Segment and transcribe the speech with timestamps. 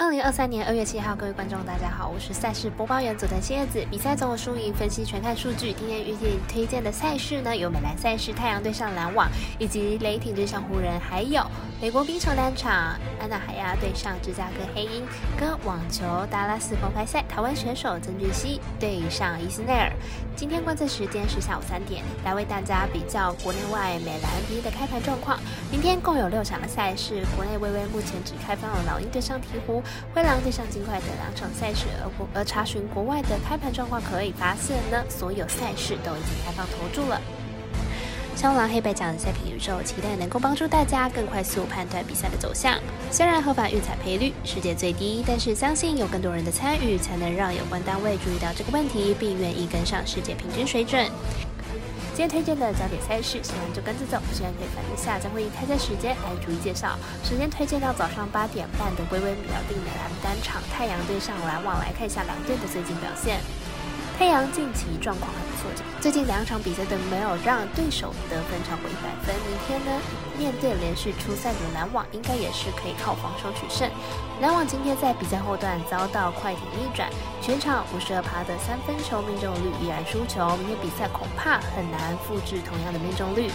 [0.00, 3.84] 二零二三年二月七号，各位观众，大家好，我是赛事播报员佐藤新叶子。
[3.90, 5.74] 比赛总有输赢分析全看数据。
[5.74, 9.28] 今天预计推荐的赛事呢，有美兰赛事太阳对上篮网，
[9.58, 11.44] 以及雷霆对上湖人，还有
[11.82, 15.06] 美国冰球单场安娜海亚对上芝加哥黑鹰，
[15.38, 19.92] 跟网球达拉斯公开赛台湾选手曾俊熙对上伊斯内尔。
[20.34, 25.38] 今天观测时间是下午三点，来为大家比较国内外美兰 NBA 的开盘状况。
[25.70, 29.82] 明天共有六场的赛事，国内微微目前只开放了老鹰对上鹈鹕。
[30.14, 37.20] 灰狼对上金块的两场赛事，而国而查询国外的开盘状况，可以发现呢，所有赛事都已经开放投注了。
[38.36, 42.78] 超狼黑白奖的赛品宇宙，期待能够帮助大家更快速判断比赛的走向。
[43.10, 51.06] 虽然合法运彩赔率世界最低，但是相信有更多人的参与，才能让有关单位注意到这个问题，并愿意跟上世界平均水准。
[52.20, 54.20] 今天推荐的焦点赛事，喜欢就跟着走。
[54.28, 56.98] 不喜欢可以反映下，将会以开赛时间来逐一介绍。
[57.24, 63.40] 首先推荐到早上八点半的微微秒定的蓝单场，太阳对上篮网，来看一下两队的最近表现。
[64.20, 69.34] 太阳近期状况很不错，最近两场比赛都没有让对手得分超过一百分。
[69.48, 69.90] 明天呢，
[70.36, 73.88] 面对连续出赛的篮网，应该也是可以靠防守取胜。
[74.42, 77.08] 篮网今天在比赛后段遭到快艇逆转，
[77.40, 83.48] 全场五十二趴的三分球命中率依然输球，明天比赛恐怕很难复制同样的命中率。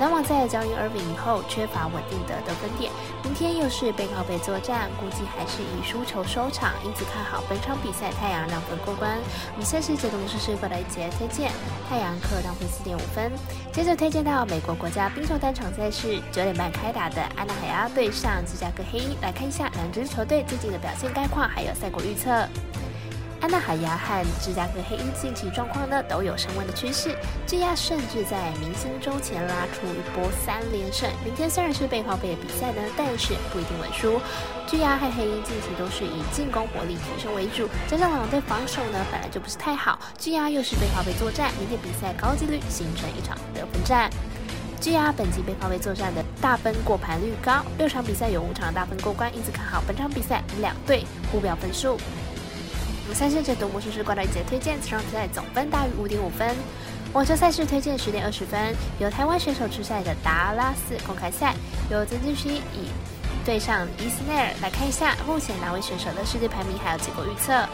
[0.00, 2.90] 篮网在交易 Irving 以后缺乏稳定的得分点，
[3.22, 9.18] 明天又是背靠背作战，估计还是以输球收场，因此看好本场比赛太阳让分过关。
[9.52, 11.52] 我们先是解读模式是过来节推荐
[11.86, 13.30] 太阳客让分四点五分，
[13.74, 22.48] 接着推荐到美国国家冰球单场赛事九点半开打的安娜海亚对上芝加哥黑鹰，来看一下两支球队最近的表现概况，还有赛果预测。
[23.40, 27.16] 安娜海牙和芝加哥黑鹰近期状况呢都有升温的趋势，
[27.46, 31.08] 巨亚甚至在明星周前拉出一波三连胜。
[31.24, 34.20] 明天虽然是背靠背的比赛呢，但是不一定稳输。
[34.66, 44.10] 巨亚和黑鹰近期都是以进攻火力提升为主，加上两队防守呢本来就不是太好，巨亚又是背靠背作战，明天比赛高几率形成一场得分战。
[44.82, 51.98] 巨亚本季背靠背作战的大分过盘率高，六场比赛有五场大分过关，因此看好本场比赛两队互表分数。
[53.14, 56.54] 三线解读魔术师挂到一节推荐，此场比赛总分大于五点五分。
[57.12, 61.54] 网球赛事推荐十点二十分，由台湾选手出赛的达拉斯公开赛，
[61.90, 62.88] 由曾俊熙以
[63.44, 67.66] 对上伊斯内尔来看一下目前哪位选手的世界排名还有结果预测。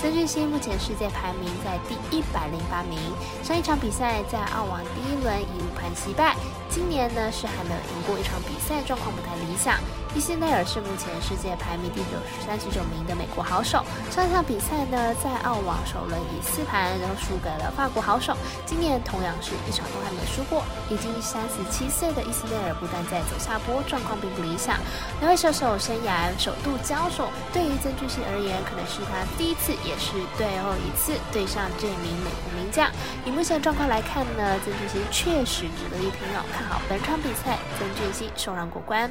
[0.00, 2.98] 曾俊熙目前世界排名在第一百零八名，
[3.42, 6.36] 上一场比赛在澳网第一轮以五盘击败，
[6.70, 9.78] 今年呢是还没有赢过一场比赛，状况不太理想。
[10.18, 13.84] 伊斯内尔是目前世界排名第九十三十九名的美国好手。
[14.10, 18.36] 上场比赛呢，在澳网首轮以四盘然后输给了法国好手。
[18.66, 20.64] 今年同样是一场都还没输过。
[20.90, 24.74] 已经三十七岁的伊斯内尔不但在走下坡，状况并不理想。
[25.20, 32.90] 两位射手生涯首度交手，对于曾俊熙而言，可能是他第一次，也是最后一次对上这名美国名将。
[33.24, 36.42] 以目前状况来看呢，曾俊熙确实值得一拼哦。
[36.50, 39.08] 看好本场比赛，曾俊熙受让过关。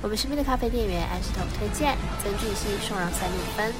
[0.00, 3.72] 我们身边的咖啡店员安石头推荐曾俊熙送让三六分。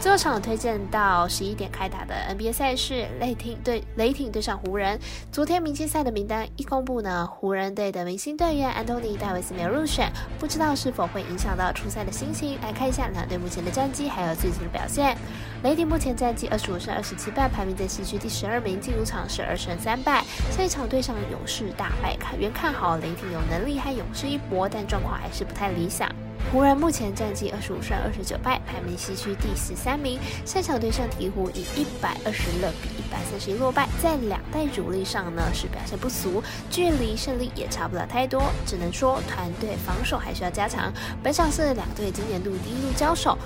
[0.00, 4.98] 最后场推荐到十一点开打的 NBA 赛事，雷霆对雷霆对上湖人。
[5.30, 12.60] 昨天明星赛的名单一公布呢，湖人队的明星队员安东尼戴维斯没有入选，不知道是否会影响到出赛的心情。
[12.60, 15.16] 来看一下两队目前的战绩还有最近的表现。
[15.62, 20.24] 雷霆目前战绩二十五胜二十七败，排名在西区第十二名，进入场是二胜三败。
[20.50, 26.10] 上一场对上勇士大败，看原看好雷霆有能力和勇士一搏，但状况还是不太太理想。
[26.50, 30.18] 湖人目前战绩二十五胜二十九败，排名西区第十三名。
[30.44, 38.42] 赛场对上鹈鹕以一百二十六比一百三十一落败，在两代主力上呢是表现不俗，距离胜利也差不了太多。
[38.66, 40.92] 只能说团队防守还需要加强。
[41.22, 43.38] 本场是两队今年度第一路交手，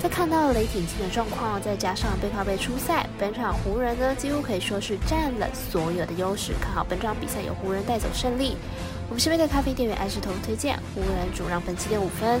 [0.00, 6.52] 再看到雷霆今的状况，再加上背靠背出赛，本场湖人呢几乎可以说是占了所有的优势。
[6.60, 8.56] 看好本场比赛由湖人带走胜利。
[9.08, 12.40] 我们身边的咖啡店员爱吃头推荐湖人主让分七点五分。